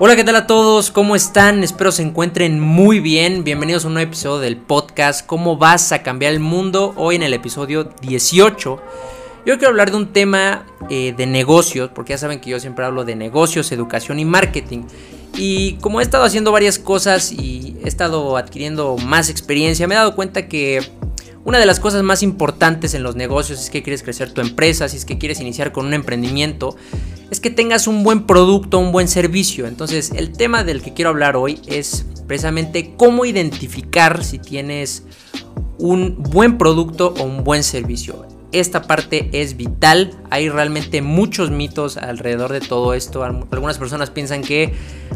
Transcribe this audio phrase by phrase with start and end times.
[0.00, 0.90] Hola, ¿qué tal a todos?
[0.90, 1.62] ¿Cómo están?
[1.62, 3.44] Espero se encuentren muy bien.
[3.44, 6.92] Bienvenidos a un nuevo episodio del podcast ¿Cómo vas a cambiar el mundo?
[6.96, 8.82] Hoy en el episodio 18.
[9.46, 12.84] Yo quiero hablar de un tema eh, de negocios, porque ya saben que yo siempre
[12.84, 14.82] hablo de negocios, educación y marketing.
[15.36, 19.98] Y como he estado haciendo varias cosas y he estado adquiriendo más experiencia, me he
[19.98, 20.82] dado cuenta que
[21.44, 24.88] una de las cosas más importantes en los negocios es que quieres crecer tu empresa,
[24.88, 26.76] si es que quieres iniciar con un emprendimiento,
[27.30, 29.66] es que tengas un buen producto, un buen servicio.
[29.66, 35.04] Entonces, el tema del que quiero hablar hoy es precisamente cómo identificar si tienes
[35.78, 40.12] un buen producto o un buen servicio esta parte es vital.
[40.30, 43.24] Hay realmente muchos mitos alrededor de todo esto.
[43.24, 44.72] Algunas personas piensan que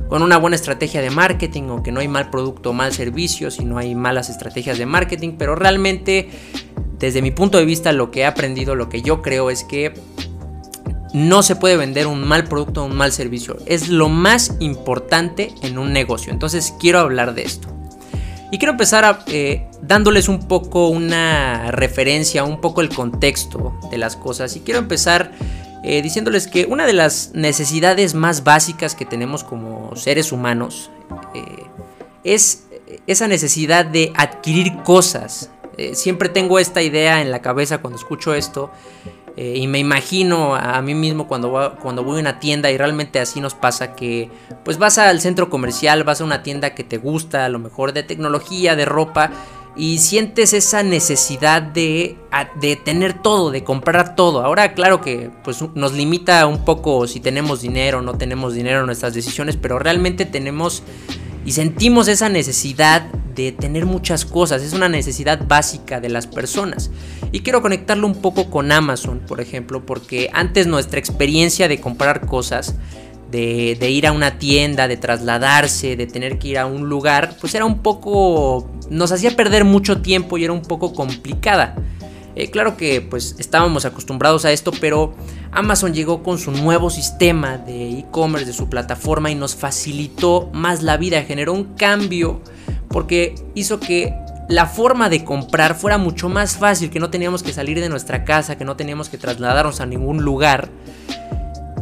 [0.09, 3.51] con una buena estrategia de marketing o que no hay mal producto o mal servicio,
[3.51, 6.29] si no hay malas estrategias de marketing, pero realmente
[6.99, 9.95] desde mi punto de vista lo que he aprendido, lo que yo creo es que
[11.15, 13.57] no se puede vender un mal producto o un mal servicio.
[13.67, 16.33] Es lo más importante en un negocio.
[16.33, 17.78] Entonces quiero hablar de esto.
[18.51, 24.17] Y quiero empezar eh, dándoles un poco una referencia, un poco el contexto de las
[24.17, 24.57] cosas.
[24.57, 25.33] Y quiero empezar
[25.85, 30.91] eh, diciéndoles que una de las necesidades más básicas que tenemos como seres humanos
[31.35, 31.65] eh,
[32.25, 32.65] es
[33.07, 35.51] esa necesidad de adquirir cosas.
[35.93, 38.71] siempre tengo esta idea en la cabeza cuando escucho esto
[39.41, 43.21] eh, y me imagino a mí mismo cuando, cuando voy a una tienda y realmente
[43.21, 44.29] así nos pasa que
[44.65, 47.93] pues vas al centro comercial, vas a una tienda que te gusta, a lo mejor
[47.93, 49.31] de tecnología, de ropa,
[49.77, 52.17] y sientes esa necesidad de,
[52.61, 54.45] de, tener todo, de comprar todo.
[54.45, 58.81] Ahora, claro que pues, nos limita un poco si tenemos dinero o no tenemos dinero
[58.81, 60.83] en nuestras decisiones, pero realmente tenemos
[61.45, 63.03] y sentimos esa necesidad
[63.35, 66.91] de tener muchas cosas, es una necesidad básica de las personas.
[67.31, 72.27] Y quiero conectarlo un poco con Amazon, por ejemplo, porque antes nuestra experiencia de comprar
[72.27, 72.75] cosas,
[73.31, 77.55] de, ir a una tienda, de trasladarse, de tener que ir a un lugar, pues
[77.55, 78.71] era un poco...
[78.91, 81.77] nos hacía perder mucho tiempo y era un poco complicada.
[82.39, 85.13] Eh, claro que pues estábamos acostumbrados a esto, pero
[85.51, 90.85] Amazon llegó con su nuevo sistema de e-commerce, de su plataforma y nos facilitó más
[90.85, 92.41] la vida, generó un cambio
[92.91, 94.15] porque hizo que
[94.49, 98.25] la forma de comprar fuera mucho más fácil, que no teníamos que salir de nuestra
[98.25, 100.69] casa, que no teníamos que trasladarnos a ningún lugar.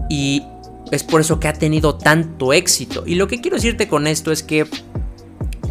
[0.09, 0.43] Y
[0.91, 3.05] es por eso que ha tenido tanto éxito.
[3.07, 4.67] Y lo que quiero decirte con esto es que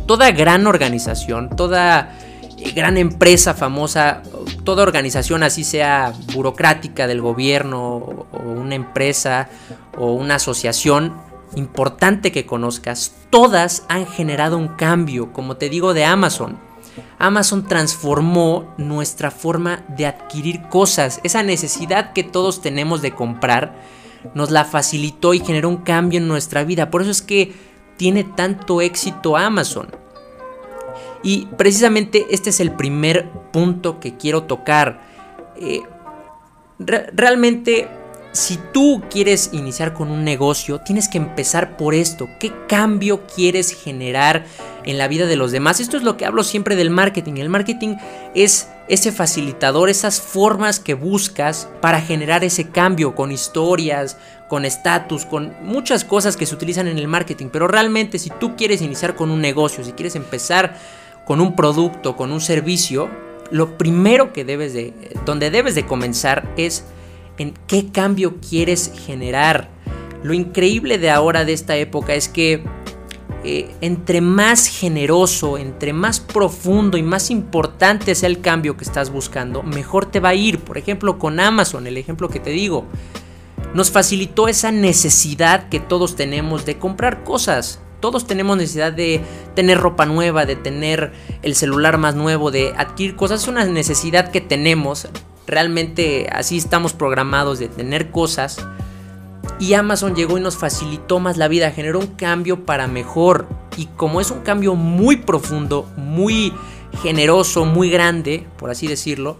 [0.05, 2.15] toda gran organización, toda
[2.73, 4.23] gran empresa famosa,
[4.63, 9.49] toda organización así sea burocrática del gobierno o una empresa
[9.97, 11.13] o una asociación,
[11.55, 16.57] importante que conozcas, todas han generado un cambio, como te digo, de Amazon.
[17.19, 23.75] Amazon transformó nuestra forma de adquirir cosas, esa necesidad que todos tenemos de comprar,
[24.33, 26.89] nos la facilitó y generó un cambio en nuestra vida.
[26.89, 27.53] Por eso es que
[27.97, 29.87] tiene tanto éxito Amazon.
[31.25, 35.01] Y precisamente este es el primer punto que quiero tocar.
[35.59, 35.81] Eh,
[36.77, 37.89] realmente
[38.31, 42.29] si tú quieres iniciar con un negocio, tienes que empezar por esto.
[42.39, 44.45] ¿Qué cambio quieres generar
[44.83, 45.79] en la vida de los demás?
[45.79, 47.37] Esto es lo que hablo siempre del marketing.
[47.37, 47.95] El marketing
[48.35, 55.25] es ese facilitador, esas formas que buscas para generar ese cambio con historias, con estatus,
[55.25, 57.47] con muchas cosas que se utilizan en el marketing.
[57.51, 60.77] Pero realmente si tú quieres iniciar con un negocio, si quieres empezar
[61.25, 63.09] con un producto, con un servicio,
[63.51, 64.93] lo primero que debes de,
[65.25, 66.85] donde debes de comenzar es
[67.37, 69.69] en qué cambio quieres generar.
[70.23, 72.63] Lo increíble de ahora, de esta época, es que
[73.43, 79.11] eh, entre más generoso, entre más profundo y más importante sea el cambio que estás
[79.11, 80.59] buscando, mejor te va a ir.
[80.59, 82.85] Por ejemplo, con Amazon, el ejemplo que te digo,
[83.75, 87.81] nos facilitó esa necesidad que todos tenemos de comprar cosas.
[88.05, 89.19] Todos tenemos necesidad de
[89.55, 91.11] tener ropa nueva, de tener
[91.41, 93.41] el celular más nuevo, de adquirir cosas.
[93.41, 95.07] Es una necesidad que tenemos
[95.47, 98.65] Realmente así estamos programados de tener cosas.
[99.59, 103.47] Y Amazon llegó y nos facilitó más la vida, generó un cambio para mejor.
[103.77, 106.51] Y como es un cambio muy profundo, muy
[107.03, 109.37] generoso, muy grande, por así decirlo,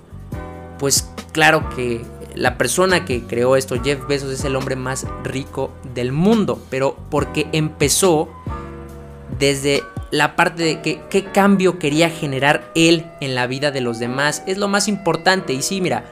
[0.78, 2.06] pues claro que
[2.36, 6.62] la persona que creó esto, Jeff Bezos, es el hombre más rico del mundo.
[6.69, 8.30] Pero porque empezó
[9.40, 14.00] desde la parte de que, qué cambio quería generar él en la vida de los
[14.00, 14.44] demás.
[14.48, 15.54] Es lo más importante.
[15.54, 16.06] Y sí, mira,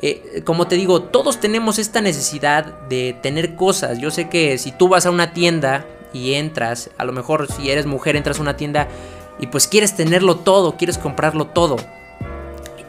[0.00, 3.98] eh, como te digo, todos tenemos esta necesidad de tener cosas.
[3.98, 7.70] Yo sé que si tú vas a una tienda y entras, a lo mejor si
[7.70, 8.88] eres mujer entras a una tienda
[9.38, 11.76] y pues quieres tenerlo todo, quieres comprarlo todo.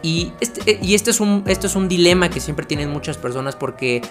[0.02, 3.56] Y este, y este es, un, esto es un dilema que siempre tienen muchas personas
[3.56, 4.02] porque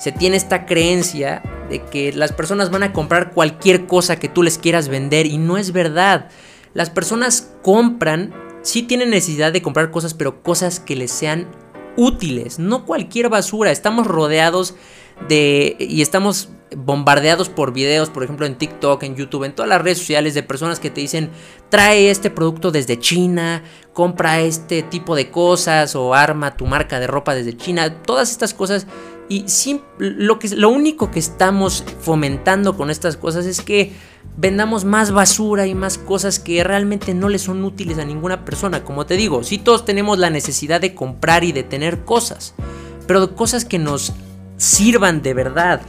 [0.00, 4.42] se tiene esta creencia de que las personas van a comprar cualquier cosa que tú
[4.42, 6.30] les quieras vender y no es verdad.
[6.72, 8.32] Las personas compran,
[8.62, 11.48] sí tienen necesidad de comprar cosas, pero cosas que les sean
[11.98, 13.72] útiles, no cualquier basura.
[13.72, 14.74] Estamos rodeados
[15.28, 19.82] de y estamos bombardeados por videos, por ejemplo en TikTok, en YouTube, en todas las
[19.82, 21.30] redes sociales de personas que te dicen,
[21.68, 23.62] trae este producto desde China,
[23.92, 28.54] compra este tipo de cosas o arma tu marca de ropa desde China, todas estas
[28.54, 28.86] cosas.
[29.30, 29.46] Y
[29.98, 33.92] lo, lo único que estamos fomentando con estas cosas es que
[34.36, 38.82] vendamos más basura y más cosas que realmente no le son útiles a ninguna persona.
[38.82, 42.54] Como te digo, si todos tenemos la necesidad de comprar y de tener cosas,
[43.06, 44.12] pero cosas que nos
[44.56, 45.80] sirvan de verdad.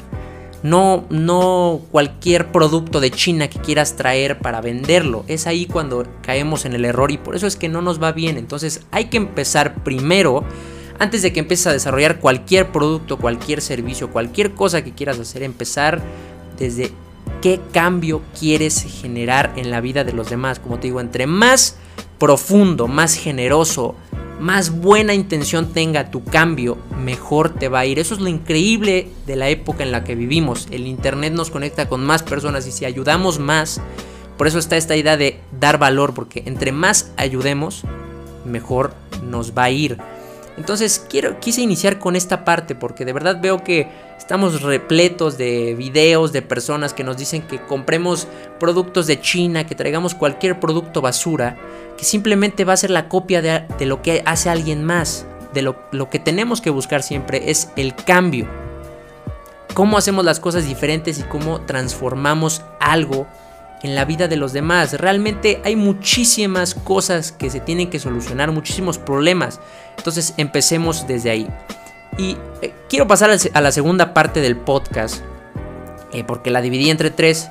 [0.63, 5.25] No, no cualquier producto de China que quieras traer para venderlo.
[5.27, 8.11] Es ahí cuando caemos en el error y por eso es que no nos va
[8.11, 8.37] bien.
[8.37, 10.43] Entonces hay que empezar primero,
[11.01, 15.41] antes de que empieces a desarrollar cualquier producto, cualquier servicio, cualquier cosa que quieras hacer,
[15.41, 15.99] empezar
[16.59, 16.91] desde
[17.41, 20.59] qué cambio quieres generar en la vida de los demás.
[20.59, 21.75] Como te digo, entre más
[22.19, 23.95] profundo, más generoso,
[24.39, 27.97] más buena intención tenga tu cambio, mejor te va a ir.
[27.97, 30.67] Eso es lo increíble de la época en la que vivimos.
[30.69, 33.81] El Internet nos conecta con más personas y si ayudamos más,
[34.37, 37.85] por eso está esta idea de dar valor, porque entre más ayudemos,
[38.45, 38.93] mejor
[39.23, 39.97] nos va a ir.
[40.61, 45.73] Entonces quiero, quise iniciar con esta parte porque de verdad veo que estamos repletos de
[45.73, 48.27] videos de personas que nos dicen que compremos
[48.59, 51.57] productos de China, que traigamos cualquier producto basura,
[51.97, 55.25] que simplemente va a ser la copia de, lo que hace alguien más.
[55.51, 58.47] De lo, lo que tenemos que buscar siempre es el cambio.
[59.73, 63.25] Cómo hacemos las cosas diferentes y cómo transformamos algo
[63.83, 64.93] en la vida de los demás.
[64.93, 69.59] Realmente hay muchísimas cosas que se tienen que solucionar, muchísimos problemas.
[69.97, 71.47] Entonces empecemos desde ahí.
[72.17, 75.23] Y eh, quiero pasar a la segunda parte del podcast,
[76.13, 77.49] eh, porque la dividí entre tres.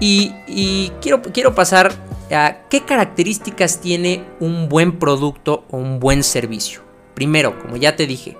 [0.00, 1.92] Y, quiero, quiero pasar
[2.30, 6.82] a qué características tiene un buen producto o un buen servicio.
[7.14, 8.36] Primero, como ya te dije,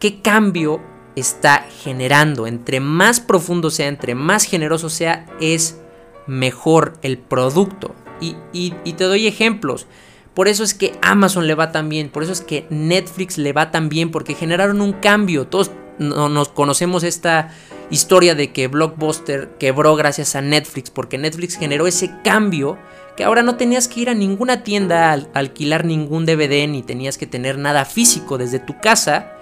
[0.00, 0.80] qué cambio
[1.14, 2.46] está generando.
[2.46, 5.78] Entre más profundo sea, entre más generoso sea, es
[6.28, 7.94] mejor el producto.
[8.20, 9.86] Y, te doy ejemplos.
[10.34, 13.52] Por eso es que Amazon le va tan bien, por eso es que Netflix le
[13.52, 15.48] va tan bien, porque generaron un cambio.
[15.48, 17.52] Todos nos conocemos esta
[17.90, 22.78] historia de que Blockbuster quebró gracias a Netflix, porque Netflix generó ese cambio
[23.16, 27.18] que ahora no tenías que ir a ninguna tienda a alquilar ningún DVD ni tenías
[27.18, 29.32] que tener nada físico desde tu casa.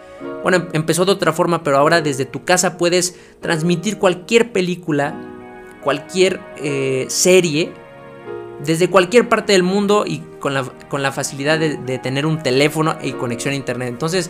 [0.43, 5.36] Bueno, em, empezó de otra forma, pero ahora desde tu casa puedes transmitir cualquier película
[5.87, 7.71] cualquier eh, serie
[8.65, 12.43] desde cualquier parte del mundo y con la, con la facilidad de, de, tener un
[12.43, 13.87] teléfono y conexión a internet.
[13.87, 14.29] Entonces,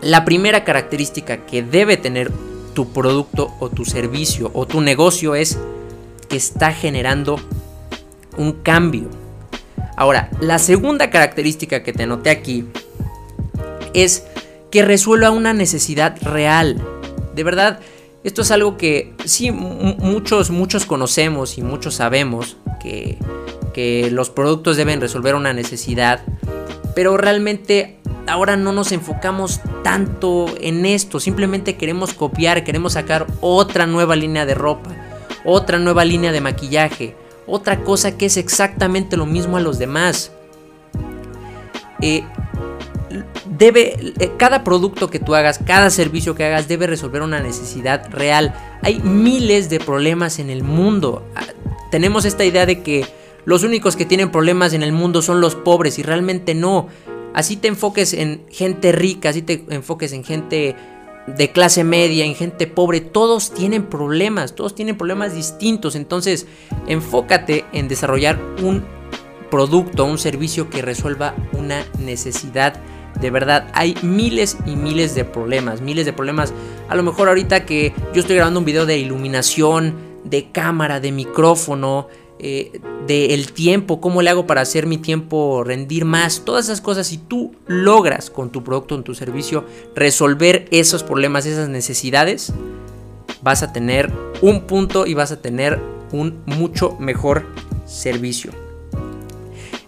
[0.00, 2.32] la primera característica que debe tener
[2.72, 5.58] tu producto o tu servicio o tu negocio es
[6.30, 7.38] que está generando
[8.38, 9.10] un cambio.
[9.94, 12.64] Ahora, la segunda característica que te noté aquí
[13.92, 14.24] es
[14.70, 16.82] que resuelva una necesidad real.
[17.34, 17.80] De verdad,
[18.24, 23.18] esto es algo que sí, muchos, muchos conocemos y muchos sabemos que,
[23.74, 26.22] que los productos deben resolver una necesidad,
[26.94, 33.86] pero realmente ahora no nos enfocamos tanto en esto, simplemente queremos copiar, queremos sacar otra
[33.86, 34.90] nueva línea de ropa,
[35.44, 37.14] otra nueva línea de maquillaje,
[37.46, 40.32] otra cosa que es exactamente lo mismo a los demás.
[42.00, 42.24] Eh,
[43.46, 48.10] debe, eh, cada producto que tú hagas, cada servicio que hagas debe resolver una necesidad
[48.10, 48.54] real.
[48.82, 51.26] Hay miles de problemas en el mundo.
[51.34, 51.44] Ah,
[51.90, 53.06] tenemos esta idea de que
[53.44, 56.88] los únicos que tienen problemas en el mundo son los pobres y realmente no.
[57.34, 60.76] Así te enfoques en gente rica, así te enfoques en gente
[61.26, 65.96] de clase media, en gente pobre, todos tienen problemas, todos tienen problemas distintos.
[65.96, 66.46] Entonces,
[66.86, 68.84] enfócate en desarrollar un
[69.50, 72.74] producto, un servicio que resuelva una necesidad
[73.20, 76.52] de verdad, hay miles y miles de problemas, miles de problemas.
[76.88, 79.94] A lo mejor ahorita que yo estoy grabando un video de iluminación,
[80.24, 85.62] de cámara, de micrófono, eh, de el tiempo, cómo le hago para hacer mi tiempo
[85.64, 90.66] rendir más, todas esas cosas, si tú logras con tu producto, en tu servicio, resolver
[90.70, 92.52] esos problemas, esas necesidades,
[93.42, 94.10] vas a tener
[94.42, 95.78] un punto y vas a tener
[96.12, 97.46] un mucho mejor
[97.86, 98.63] servicio.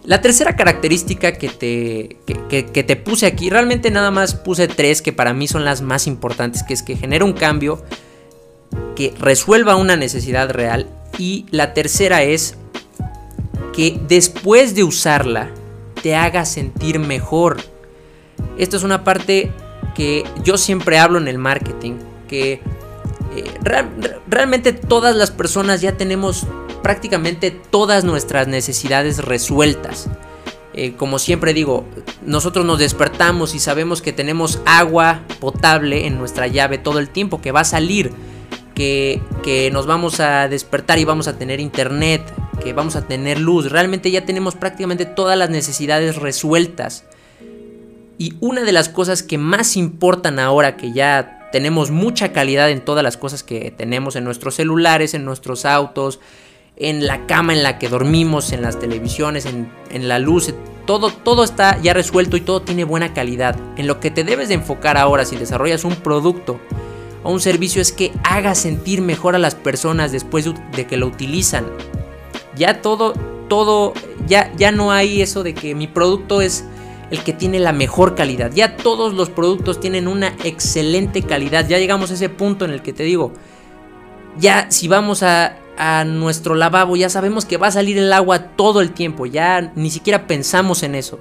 [0.07, 2.15] La tercera característica que te,
[2.47, 6.07] que, te puse aquí, realmente nada más puse tres que para mí son las más
[6.07, 7.83] importantes, que es que genera un cambio,
[8.95, 10.87] que resuelva una necesidad real.
[11.17, 12.55] Y la tercera es
[13.73, 15.49] que después de usarla
[16.01, 17.57] te haga sentir mejor.
[18.57, 19.51] Esto es una parte
[19.93, 21.95] que yo siempre hablo en el marketing,
[22.29, 22.61] que
[23.35, 23.43] eh,
[24.29, 26.47] realmente todas las personas ya tenemos
[26.87, 30.07] prácticamente todas nuestras necesidades resueltas.
[30.73, 31.83] Eh, como siempre digo,
[32.25, 37.41] nosotros nos despertamos y sabemos que tenemos agua potable en nuestra llave todo el tiempo,
[37.41, 38.13] que va a salir,
[38.73, 42.21] que, que nos vamos a despertar y vamos a tener internet,
[42.63, 43.69] que vamos a tener luz.
[43.69, 47.03] Realmente ya tenemos prácticamente todas las necesidades resueltas.
[48.17, 52.79] Y una de las cosas que más importan ahora que ya tenemos mucha calidad en
[52.79, 56.21] todas las cosas que tenemos en nuestros celulares, en nuestros autos,
[56.77, 60.53] en la cama en la que dormimos, en las televisiones, en, la luz,
[60.85, 63.57] todo, todo está ya resuelto y todo tiene buena calidad.
[63.77, 66.59] En lo que te debes de enfocar ahora si desarrollas un producto
[67.23, 71.07] o un servicio es que haga sentir mejor a las personas después de que lo
[71.07, 71.65] utilizan.
[72.55, 73.13] Ya todo,
[73.49, 73.93] todo,
[74.27, 76.63] ya, ya no hay eso de que mi producto es
[77.09, 78.51] el que tiene la mejor calidad.
[78.53, 81.67] Ya todos los productos tienen una excelente calidad.
[81.67, 83.33] Ya llegamos a ese punto en el que te digo,
[84.37, 88.55] ya si vamos a, a nuestro lavabo, ya sabemos que va a salir el agua
[88.55, 89.25] todo el tiempo.
[89.25, 91.19] Ya ni siquiera pensamos en eso.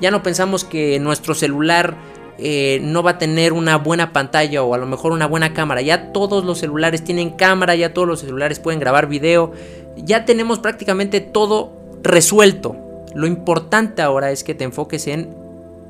[0.00, 1.96] Ya no pensamos que nuestro celular
[2.38, 5.82] eh, no va a tener una buena pantalla o a lo mejor una buena cámara.
[5.82, 9.52] Ya todos los celulares tienen cámara, ya todos los celulares pueden grabar video.
[9.96, 12.76] Ya tenemos prácticamente todo resuelto.
[13.14, 15.34] Lo importante ahora es que te enfoques en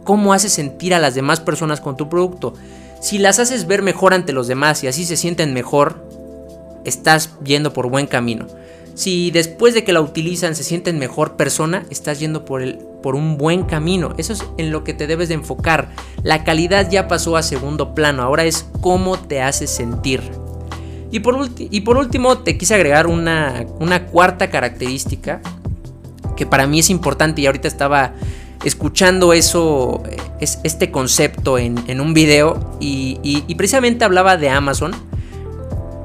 [0.04, 2.54] cómo haces sentir a las demás personas con tu producto.
[3.02, 6.07] Si las haces ver mejor ante los demás y así se sienten mejor,
[6.88, 8.46] estás yendo por buen camino.
[8.94, 13.14] Si después de que la utilizan se sienten mejor persona, estás yendo por, el, por
[13.14, 14.12] un buen camino.
[14.18, 15.90] Eso es en lo que te debes de enfocar.
[16.24, 20.20] La calidad ya pasó a segundo plano, ahora es cómo te hace sentir.
[21.12, 25.40] Y por, y por último, te quise agregar una, una cuarta característica
[26.36, 28.12] que para mí es importante y ahorita estaba
[28.64, 30.02] escuchando eso,
[30.40, 34.92] es, este concepto en, un video y, precisamente hablaba de Amazon,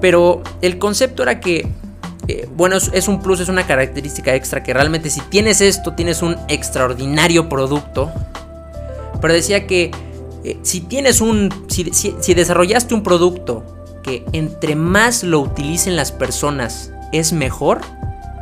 [0.03, 1.65] pero el concepto era que,
[2.27, 6.22] eh, bueno, es, un plus, es una característica extra que realmente si tienes esto, tienes
[6.22, 8.12] un extraordinario producto,
[9.22, 9.91] pero decía que
[10.43, 13.63] eh, si tienes un, si desarrollaste un producto
[14.03, 17.79] que entre más lo utilicen las personas es mejor,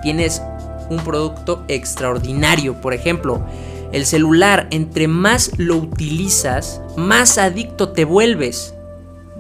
[0.02, 0.42] tienes
[0.90, 2.82] un producto extraordinario.
[2.82, 3.46] Por ejemplo,
[3.92, 8.74] el celular, entre más lo utilizas, más adicto te vuelves,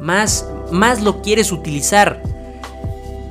[0.01, 2.21] más, más lo quieres utilizar.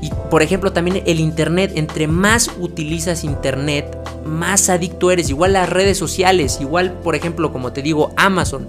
[0.00, 5.28] Y por ejemplo también el Internet, entre más utilizas Internet, más adicto eres.
[5.28, 8.68] Igual las redes sociales, igual por ejemplo como te digo Amazon.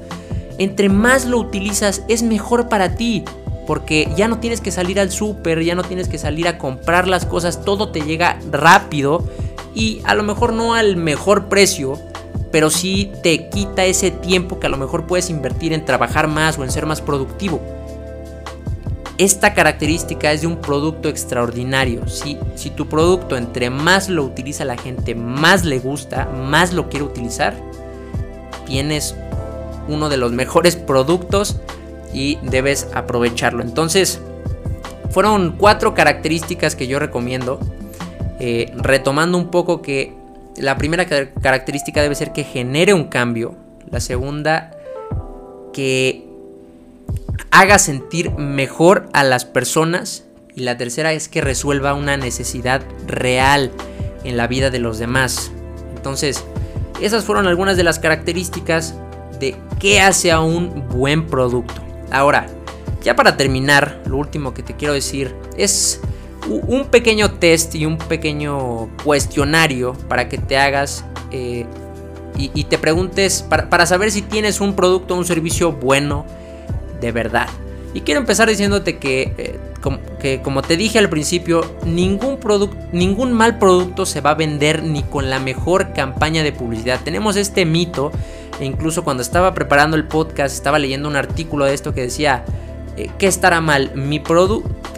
[0.58, 3.24] Entre más lo utilizas es mejor para ti.
[3.68, 7.08] Porque ya no tienes que salir al súper, ya no tienes que salir a comprar
[7.08, 9.24] las cosas, todo te llega rápido
[9.76, 11.98] y a lo mejor no al mejor precio,
[12.52, 16.58] pero sí te quita ese tiempo que a lo mejor puedes invertir en trabajar más
[16.58, 17.62] o en ser más productivo.
[19.22, 22.08] Esta característica es de un producto extraordinario.
[22.08, 26.90] Si, si tu producto entre más lo utiliza la gente, más le gusta, más lo
[26.90, 27.54] quiere utilizar,
[28.66, 29.16] tienes
[29.88, 31.58] uno de los mejores productos
[32.12, 33.62] y debes aprovecharlo.
[33.62, 34.20] Entonces,
[35.12, 37.60] fueron cuatro características que yo recomiendo
[38.40, 40.16] eh, retomando un poco que
[40.58, 43.54] la primera característica debe ser que genere un cambio.
[43.88, 44.72] La segunda,
[45.74, 46.31] que
[47.52, 50.26] haga sentir mejor a las personas.
[50.56, 53.72] Y la tercera es que resuelva una necesidad real
[54.24, 55.52] en la vida de los demás.
[55.96, 56.44] Entonces,
[57.02, 58.96] esas fueron algunas de las características
[59.40, 61.82] de qué hace a un buen producto.
[62.12, 62.48] Ahora,
[63.02, 66.02] ya para terminar, lo último que te quiero decir es
[66.48, 71.66] un pequeño test y un pequeño cuestionario para que te hagas eh,
[72.38, 76.26] y, te preguntes para, saber si tienes un producto o un servicio bueno
[77.02, 77.48] de verdad.
[77.94, 79.60] Y quiero empezar diciéndote que,
[80.24, 82.40] eh, como te dije al principio, ningún,
[82.94, 87.02] ningún mal producto se va a vender ni con la mejor campaña de publicidad.
[87.04, 88.12] Tenemos este mito,
[88.62, 92.46] e incluso cuando estaba preparando el podcast estaba leyendo un artículo de esto que decía,
[92.96, 93.92] eh, ¿qué estará mal?
[93.96, 94.22] ¿Mi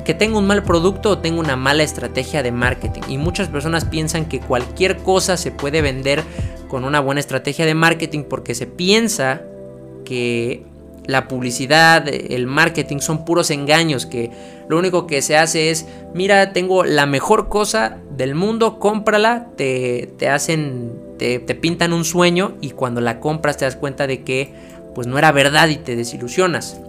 [0.04, 3.02] que tengo un mal producto o tengo una mala estrategia de marketing.
[3.08, 6.24] Y muchas personas piensan que cualquier cosa se puede vender
[6.68, 9.42] con una buena estrategia de marketing porque se piensa
[10.06, 10.66] que
[11.06, 14.32] la publicidad, el marketing son puros engaños, que
[14.70, 20.14] lo único que se hace es, mira, tengo la mejor cosa del mundo, cómprala, te,
[20.18, 24.24] te hacen, te, te pintan un sueño y cuando la compras te das cuenta de
[24.24, 24.54] que
[24.96, 26.80] pues no era verdad y te desilusionas.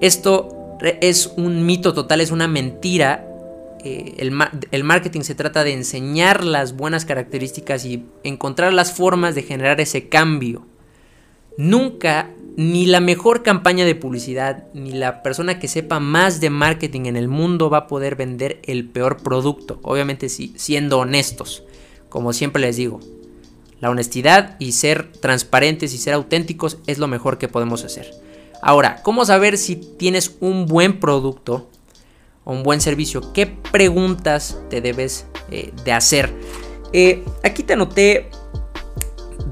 [0.00, 0.56] Esto
[1.00, 3.26] es un mito total, es una mentira.
[3.84, 9.42] Eh, el, marketing se trata de enseñar las buenas características y encontrar las formas de
[9.42, 10.66] generar ese cambio.
[11.58, 17.02] nunca ni la mejor campaña de publicidad, ni la persona que sepa más de marketing
[17.04, 19.78] en el mundo va a poder vender el peor producto.
[19.82, 21.64] Obviamente sí, siendo honestos,
[22.08, 23.00] como siempre les digo.
[23.80, 28.10] La honestidad y ser transparentes y ser auténticos es lo mejor que podemos hacer.
[28.62, 31.68] Ahora, ¿cómo saber si tienes un buen producto
[32.44, 33.34] o un buen servicio?
[33.34, 36.32] ¿Qué preguntas te debes eh, de hacer?
[36.94, 38.30] Eh, aquí te anoté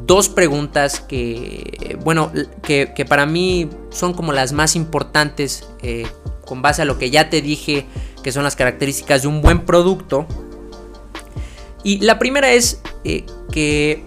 [0.06, 2.32] dos preguntas que, bueno,
[2.62, 6.06] que, para mí son como las más importantes eh,
[6.44, 7.87] con base a lo que ya te dije
[8.23, 10.26] que son las características de un buen producto.
[11.82, 14.04] Y la primera es eh, que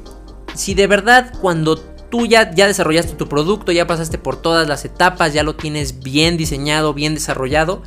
[0.56, 4.86] si de verdad cuando tú ya, ya desarrollaste tu producto, ya pasaste por todas las
[4.86, 7.84] etapas, ya lo tienes bien diseñado, bien desarrollado,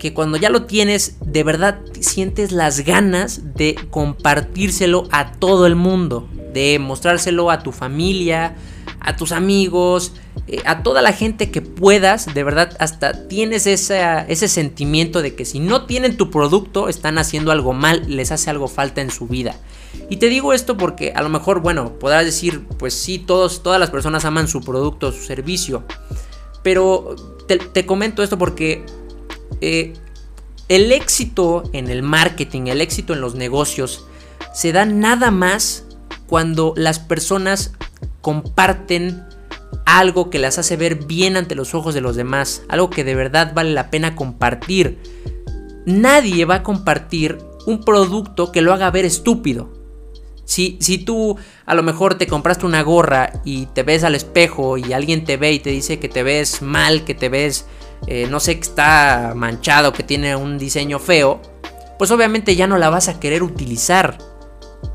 [0.00, 5.76] que cuando ya lo tienes, de verdad sientes las ganas de compartírselo a todo el
[5.76, 8.56] mundo de mostrárselo a tu familia,
[9.00, 10.12] a tus amigos,
[10.46, 15.44] eh, a toda la gente que puedas, de verdad, hasta tienes ese sentimiento de que
[15.44, 19.26] si no tienen tu producto, están haciendo algo mal, les hace algo falta en su
[19.26, 19.56] vida.
[20.10, 23.80] Y te digo esto porque a lo mejor, bueno, podrás decir, pues sí, todos, todas
[23.80, 25.84] las personas aman su producto, su servicio.
[26.62, 27.14] Pero
[27.46, 28.84] te, comento esto porque
[29.60, 29.92] eh,
[30.68, 34.06] el éxito en el marketing, el éxito en los negocios,
[34.54, 35.83] se da nada más
[36.34, 37.70] cuando las personas
[38.20, 39.22] comparten
[39.86, 43.14] algo que las hace ver bien ante los ojos de los demás, algo que de
[43.14, 44.98] verdad vale la pena compartir.
[45.86, 49.72] Nadie va a compartir un producto que lo haga ver estúpido.
[50.44, 51.36] Si, si, tú
[51.66, 55.36] a lo mejor te compraste una gorra y te ves al espejo y alguien te
[55.36, 57.66] ve y te dice que te ves mal, que te ves,
[58.08, 61.40] eh, no sé, que está manchado, que tiene un diseño feo,
[61.96, 64.33] pues obviamente ya no la vas a querer utilizar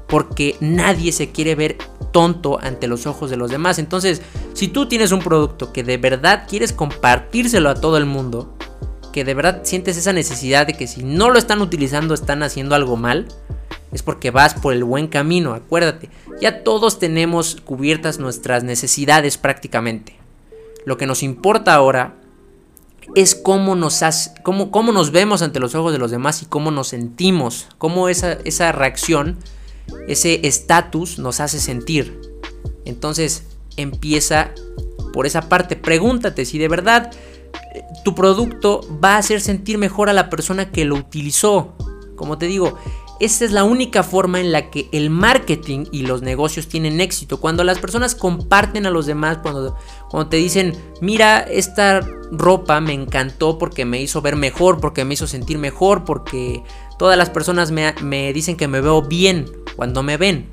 [0.10, 1.78] porque nadie se quiere ver
[2.12, 3.80] tonto ante los ojos de los demás.
[3.80, 4.22] Entonces,
[4.54, 8.56] si tú tienes un producto que de verdad quieres compartírselo a todo el mundo,
[9.14, 12.76] que de verdad sientes esa necesidad de que si no lo están utilizando están haciendo
[12.76, 13.28] algo mal,
[13.92, 16.10] es porque vas por el buen camino, acuérdate.
[16.42, 20.16] Ya todos tenemos cubiertas nuestras necesidades prácticamente.
[20.86, 22.16] Lo que nos importa ahora
[23.16, 24.02] es cómo nos,
[24.44, 28.10] cómo, cómo nos vemos ante los ojos de los demás y cómo nos sentimos, cómo
[28.10, 29.38] esa, esa reacción
[30.08, 32.20] ese estatus nos hace sentir.
[32.86, 33.44] Entonces
[33.78, 34.52] empieza
[35.14, 35.76] por esa parte.
[35.76, 37.12] Pregúntate si de verdad
[37.74, 41.76] eh, tu producto va a hacer sentir mejor a la persona que lo utilizó.
[42.16, 42.78] Como te digo,
[43.20, 47.40] esa es la única forma en la que el marketing y los negocios tienen éxito.
[47.40, 49.76] Cuando las personas comparten a los demás, cuando,
[50.10, 52.00] cuando te dicen, mira, esta
[52.32, 56.64] ropa me encantó porque me hizo ver mejor, porque me hizo sentir mejor, porque
[57.00, 60.48] todas las personas me, dicen que me veo bien cuando me ven.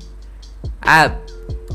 [0.81, 1.17] Ah,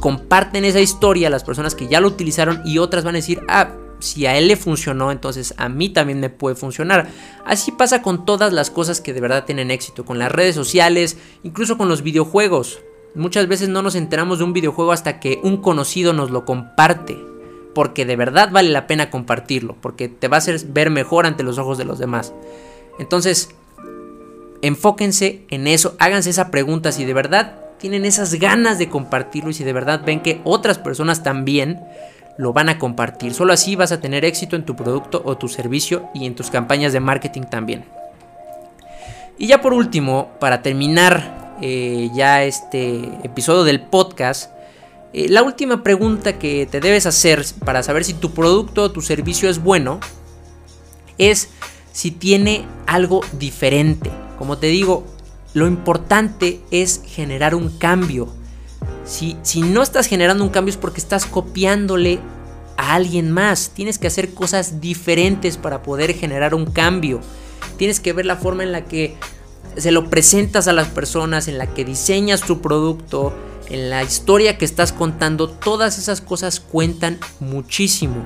[0.01, 3.75] comparten esa historia las personas que ya lo utilizaron y otras van a decir, ah,
[4.01, 7.07] si a él le funcionó, entonces a mí también me puede funcionar.
[7.45, 11.19] Así pasa con todas las cosas que de verdad tienen éxito, con las redes sociales,
[11.43, 12.81] incluso con los videojuegos.
[13.15, 17.23] Muchas veces no nos enteramos de un videojuego hasta que un conocido nos lo comparte,
[17.75, 21.43] porque de verdad vale la pena compartirlo, porque te va a hacer ver mejor ante
[21.43, 22.33] los ojos de los demás.
[22.99, 23.51] Entonces,
[24.63, 29.55] enfóquense en eso, háganse esa pregunta si de verdad tienen esas ganas de compartirlo y
[29.55, 31.81] si de verdad ven que otras personas también
[32.39, 33.35] lo van a compartir.
[33.35, 36.51] Solo así vas a tener éxito en tu producto o tu servicio y en tus
[36.51, 37.85] campañas de marketing también.
[39.37, 44.53] Y ya por último, para terminar eh, ya este episodio del podcast,
[45.13, 49.01] eh, la última pregunta que te debes hacer para saber si tu producto o tu
[49.01, 49.99] servicio es bueno
[51.19, 51.51] es
[51.93, 54.11] si tiene algo diferente.
[54.43, 55.07] Como te digo,
[55.55, 58.27] lo importante es generar un cambio.
[59.05, 62.19] Si, si no estás generando un cambio es porque estás copiándole
[62.77, 63.71] a alguien más.
[63.73, 67.21] Tienes que hacer cosas diferentes para poder generar un cambio.
[67.77, 69.15] Tienes que ver la forma en la que
[69.77, 73.33] se lo presentas a las personas, en la que diseñas tu producto,
[73.69, 75.51] en la historia que estás contando.
[75.51, 78.25] Todas esas cosas cuentan muchísimo.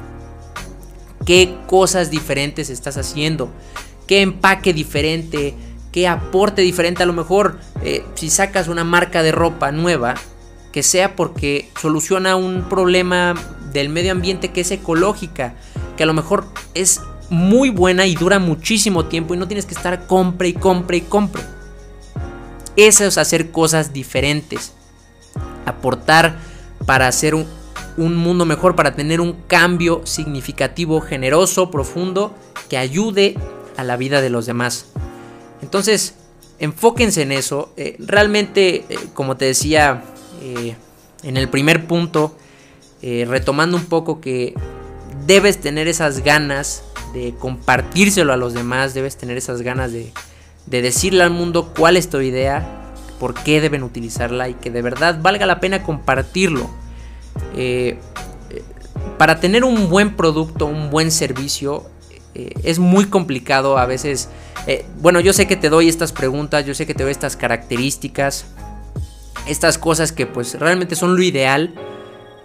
[1.26, 3.50] ¿Qué cosas diferentes estás haciendo?
[4.06, 5.54] ¿Qué empaque diferente?
[5.96, 7.02] Qué aporte diferente.
[7.02, 10.14] A lo mejor eh, si sacas una marca de ropa nueva,
[10.70, 13.32] que sea porque soluciona un problema
[13.72, 15.54] del medio ambiente que es ecológica,
[15.96, 19.72] que a lo mejor es muy buena y dura muchísimo tiempo y no tienes que
[19.72, 21.42] estar compre y compre y compre.
[22.76, 24.74] Eso es hacer cosas diferentes.
[25.64, 26.36] Aportar
[26.84, 27.46] para hacer un,
[27.96, 32.34] un mundo mejor, para tener un cambio significativo, generoso, profundo,
[32.68, 33.38] que ayude
[33.78, 34.90] a la vida de los demás.
[35.62, 36.14] Entonces,
[36.58, 37.72] enfóquense en eso.
[37.76, 40.02] Eh, realmente, eh, como te decía
[40.42, 40.76] eh,
[41.22, 42.36] en el primer punto,
[43.02, 44.52] retomando un poco que
[45.28, 46.82] debes tener esas ganas
[47.14, 50.12] de compartírselo a los demás, debes tener esas ganas de,
[50.66, 52.66] decirle al mundo cuál es tu idea,
[53.20, 56.68] por qué deben utilizarla y que de verdad valga la pena compartirlo.
[59.18, 61.88] Para tener un buen producto, un buen servicio,
[62.62, 64.28] es muy complicado a veces.
[65.00, 68.46] bueno, yo sé que te doy estas preguntas, yo sé que te doy estas características,
[69.46, 71.74] estas cosas que pues realmente son lo ideal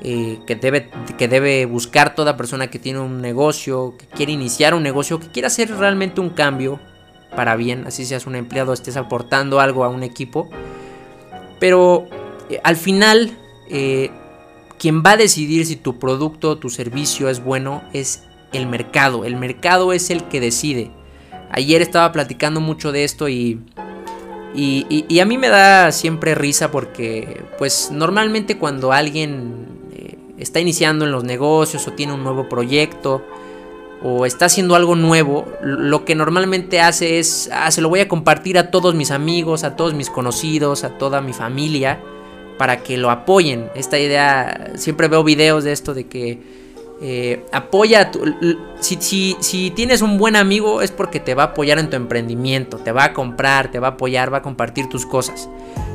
[0.04, 4.74] eh, que, debe, que debe buscar toda persona que tiene un negocio, que quiere iniciar
[4.74, 6.80] un negocio, que quiere hacer realmente un cambio
[7.36, 10.50] para bien, así seas un empleado, estés aportando algo a un equipo.
[11.60, 12.08] Pero
[12.50, 13.38] eh, al final,
[13.70, 14.10] eh,
[14.80, 19.26] quien va a decidir si tu producto o tu servicio es bueno es el mercado.
[19.26, 20.92] El mercado es el que decide.
[21.52, 23.60] Ayer estaba platicando mucho de esto y
[24.54, 31.06] y, a mí me da siempre risa porque, pues normalmente cuando alguien eh, está iniciando
[31.06, 33.24] en los negocios o tiene un nuevo proyecto
[34.04, 38.08] o está haciendo algo nuevo, lo que normalmente hace es, ah, se lo voy a
[38.08, 42.00] compartir a todos mis amigos, a todos mis conocidos, a toda mi familia,
[42.58, 43.70] para que lo apoyen.
[43.76, 46.40] Esta idea, siempre veo videos de esto de que
[47.04, 48.12] eh, apoya,
[48.80, 52.78] si, si, tienes un buen amigo es porque te va a apoyar en tu emprendimiento,
[52.78, 55.50] te va a comprar, te va a apoyar, va a compartir tus cosas.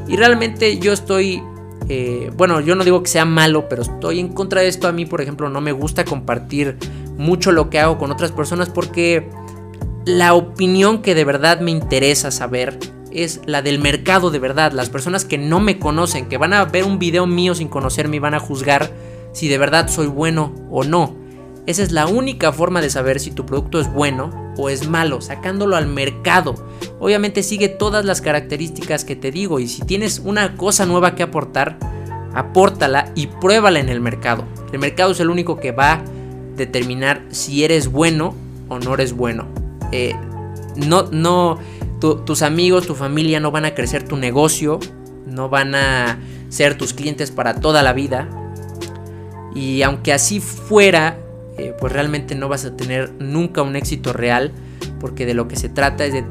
[0.08, 1.40] Y realmente yo estoy,
[1.88, 4.88] eh, bueno, yo no digo que sea malo, pero estoy en contra de esto.
[4.88, 6.76] A mí, por ejemplo, no me gusta compartir
[7.16, 9.30] mucho lo que hago con otras personas porque
[10.04, 12.80] la opinión que de verdad me interesa saber
[13.12, 14.72] es la del mercado de verdad.
[14.72, 18.16] Las personas que no me conocen, que van a ver un video mío sin conocerme
[18.16, 18.90] y van a juzgar
[19.36, 21.14] si de verdad soy bueno o no.
[21.66, 25.20] Esa es la única forma de saber si tu producto es bueno o es malo,
[25.20, 26.54] sacándolo al mercado.
[27.00, 31.22] Obviamente sigue todas las características que te digo y si tienes una cosa nueva que
[31.22, 31.78] aportar,
[32.32, 34.46] apórtala y pruébala en el mercado.
[34.72, 36.04] El mercado es el único que va a
[36.56, 38.34] determinar si eres bueno
[38.70, 39.48] o no eres bueno.
[39.92, 40.14] Eh,
[40.76, 41.58] no, no,
[42.00, 44.80] tus amigos, tu familia no van a crecer tu negocio,
[45.26, 48.30] no van a ser tus clientes para toda la vida.
[49.56, 51.18] Y aunque así fuera,
[51.56, 54.52] eh, pues realmente no vas a tener nunca un éxito real,
[55.00, 56.24] porque de lo que se trata es de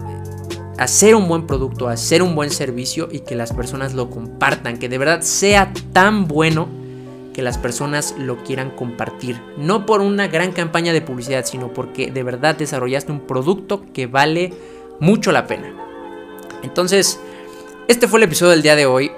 [0.77, 4.89] hacer un buen producto, hacer un buen servicio y que las personas lo compartan, que
[4.89, 6.67] de verdad sea tan bueno
[7.33, 9.41] que las personas lo quieran compartir.
[9.57, 14.05] No por una gran campaña de publicidad, sino porque de verdad desarrollaste un producto que
[14.05, 14.53] vale
[14.99, 15.73] mucho la pena.
[16.61, 17.19] Entonces,
[17.87, 19.11] este fue el episodio del día de hoy.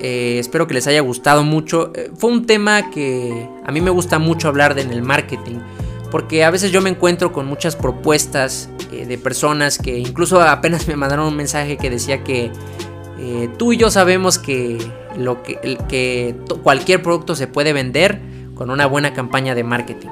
[0.00, 1.92] Eh, espero que les haya gustado mucho.
[1.94, 5.56] Eh, fue un tema que a mí me gusta mucho hablar de en el marketing.
[6.10, 10.86] Porque a veces yo me encuentro con muchas propuestas eh, de personas que incluso apenas
[10.86, 12.52] me mandaron un mensaje que decía que
[13.56, 14.76] tú y yo sabemos que,
[15.16, 18.20] lo que, cualquier producto se puede vender
[18.54, 20.08] con una buena campaña de marketing.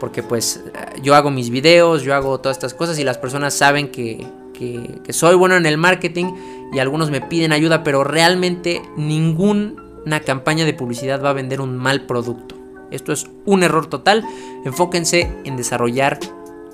[0.00, 0.62] Porque pues
[1.00, 4.26] yo hago mis videos, yo hago todas estas cosas y las personas saben que,
[4.58, 6.32] que, soy bueno en el marketing
[6.72, 11.76] y algunos me piden ayuda, pero realmente ninguna campaña de publicidad va a vender un
[11.76, 12.56] mal producto.
[12.90, 14.24] Esto es un error total.
[14.64, 16.18] Enfóquense en desarrollar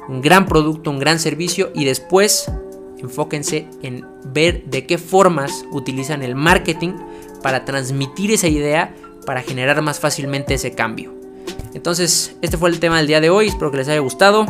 [0.09, 2.51] un gran producto, un gran servicio y después
[2.99, 6.95] enfóquense en ver de qué formas utilizan el marketing
[7.43, 8.95] para transmitir esa idea
[9.27, 11.13] para generar más fácilmente ese cambio.
[11.75, 14.47] Entonces, este fue el tema del día de hoy, espero que les haya gustado.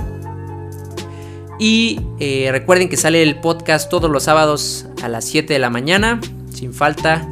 [1.65, 5.71] Y eh, recuerden que sale el podcast todos los sábados a las 7 de la
[5.71, 6.21] mañana,
[6.53, 7.25] sin falta.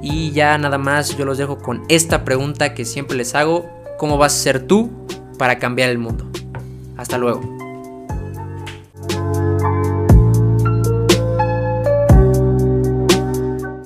[0.00, 3.68] Y ya nada más yo los dejo con esta pregunta que siempre les hago.
[3.98, 4.92] ¿Cómo vas a ser tú
[5.38, 6.24] para cambiar el mundo?
[6.96, 7.53] Hasta luego.